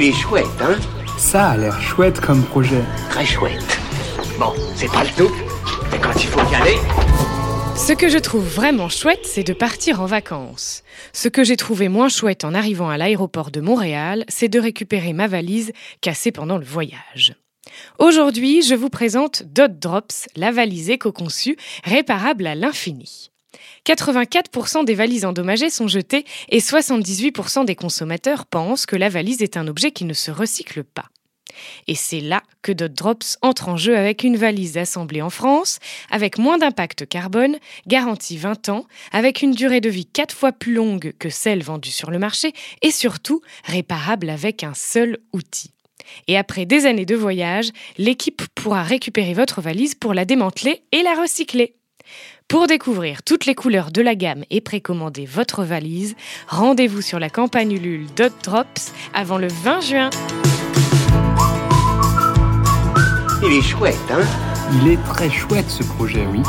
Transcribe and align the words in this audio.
Il 0.00 0.04
est 0.04 0.12
chouette, 0.12 0.46
hein 0.60 0.78
Ça 1.18 1.48
a 1.48 1.56
l'air 1.56 1.80
chouette 1.82 2.20
comme 2.20 2.44
projet. 2.44 2.84
Très 3.10 3.26
chouette. 3.26 3.80
Bon, 4.38 4.52
c'est 4.76 4.86
pas 4.86 5.02
le 5.02 5.10
tout, 5.16 5.34
mais 5.90 5.98
quand 5.98 6.14
il 6.14 6.28
faut 6.28 6.52
y 6.52 6.54
aller... 6.54 6.76
Ce 7.76 7.92
que 7.94 8.08
je 8.08 8.18
trouve 8.18 8.44
vraiment 8.44 8.88
chouette, 8.88 9.24
c'est 9.26 9.42
de 9.42 9.52
partir 9.52 10.00
en 10.00 10.06
vacances. 10.06 10.84
Ce 11.12 11.26
que 11.26 11.42
j'ai 11.42 11.56
trouvé 11.56 11.88
moins 11.88 12.08
chouette 12.08 12.44
en 12.44 12.54
arrivant 12.54 12.88
à 12.88 12.96
l'aéroport 12.96 13.50
de 13.50 13.60
Montréal, 13.60 14.24
c'est 14.28 14.46
de 14.46 14.60
récupérer 14.60 15.12
ma 15.14 15.26
valise 15.26 15.72
cassée 16.00 16.30
pendant 16.30 16.58
le 16.58 16.64
voyage. 16.64 17.34
Aujourd'hui, 17.98 18.62
je 18.62 18.76
vous 18.76 18.90
présente 18.90 19.42
Dot 19.46 19.80
Drops, 19.80 20.28
la 20.36 20.52
valise 20.52 20.90
éco-conçue, 20.90 21.56
réparable 21.82 22.46
à 22.46 22.54
l'infini. 22.54 23.32
84% 23.86 24.84
des 24.84 24.94
valises 24.94 25.24
endommagées 25.24 25.70
sont 25.70 25.88
jetées 25.88 26.24
et 26.48 26.58
78% 26.58 27.64
des 27.64 27.74
consommateurs 27.74 28.46
pensent 28.46 28.86
que 28.86 28.96
la 28.96 29.08
valise 29.08 29.42
est 29.42 29.56
un 29.56 29.68
objet 29.68 29.90
qui 29.90 30.04
ne 30.04 30.14
se 30.14 30.30
recycle 30.30 30.84
pas. 30.84 31.06
Et 31.86 31.94
c'est 31.94 32.20
là 32.20 32.42
que 32.62 32.72
Dot 32.72 32.92
Drops 32.92 33.38
entre 33.42 33.68
en 33.68 33.76
jeu 33.76 33.96
avec 33.96 34.22
une 34.22 34.36
valise 34.36 34.76
assemblée 34.76 35.22
en 35.22 35.30
France, 35.30 35.78
avec 36.10 36.38
moins 36.38 36.58
d'impact 36.58 37.08
carbone, 37.08 37.56
garantie 37.86 38.36
20 38.36 38.68
ans, 38.68 38.86
avec 39.12 39.42
une 39.42 39.52
durée 39.52 39.80
de 39.80 39.88
vie 39.88 40.06
4 40.06 40.34
fois 40.34 40.52
plus 40.52 40.74
longue 40.74 41.14
que 41.18 41.30
celle 41.30 41.62
vendue 41.62 41.90
sur 41.90 42.10
le 42.10 42.18
marché 42.18 42.52
et 42.82 42.90
surtout 42.90 43.40
réparable 43.64 44.30
avec 44.30 44.62
un 44.62 44.74
seul 44.74 45.18
outil. 45.32 45.72
Et 46.26 46.38
après 46.38 46.64
des 46.64 46.86
années 46.86 47.06
de 47.06 47.16
voyage, 47.16 47.70
l'équipe 47.98 48.42
pourra 48.54 48.82
récupérer 48.82 49.34
votre 49.34 49.60
valise 49.60 49.94
pour 49.94 50.14
la 50.14 50.24
démanteler 50.24 50.82
et 50.92 51.02
la 51.02 51.14
recycler. 51.14 51.77
Pour 52.48 52.66
découvrir 52.66 53.22
toutes 53.22 53.44
les 53.44 53.54
couleurs 53.54 53.90
de 53.90 54.00
la 54.00 54.14
gamme 54.14 54.44
et 54.50 54.60
précommander 54.60 55.26
votre 55.26 55.64
valise, 55.64 56.16
rendez-vous 56.48 57.02
sur 57.02 57.18
la 57.18 57.28
campagne 57.28 57.72
Ulule 57.72 58.06
Dot 58.16 58.32
Drops 58.42 58.92
avant 59.12 59.38
le 59.38 59.48
20 59.48 59.80
juin. 59.80 60.10
Il 63.44 63.52
est 63.52 63.62
chouette, 63.62 63.96
hein? 64.10 64.24
Il 64.80 64.88
est 64.88 65.02
très 65.04 65.30
chouette 65.30 65.68
ce 65.68 65.82
projet, 65.82 66.26
oui. 66.26 66.40